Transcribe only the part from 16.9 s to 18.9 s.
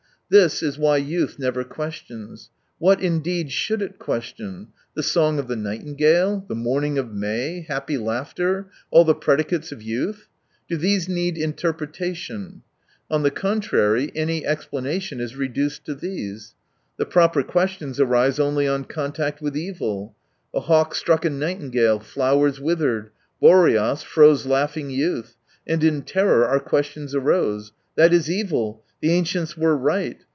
The proper questions arise only on